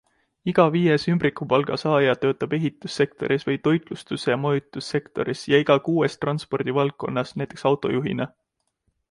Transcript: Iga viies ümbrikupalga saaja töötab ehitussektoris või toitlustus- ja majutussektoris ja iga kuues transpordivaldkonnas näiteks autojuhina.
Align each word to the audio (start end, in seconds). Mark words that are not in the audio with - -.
Iga 0.51 0.63
viies 0.75 1.03
ümbrikupalga 1.11 1.75
saaja 1.81 2.15
töötab 2.23 2.55
ehitussektoris 2.59 3.45
või 3.49 3.59
toitlustus- 3.67 4.25
ja 4.31 4.39
majutussektoris 4.47 5.45
ja 5.53 5.61
iga 5.67 5.77
kuues 5.91 6.19
transpordivaldkonnas 6.27 7.37
näiteks 7.45 7.69
autojuhina. 7.75 8.31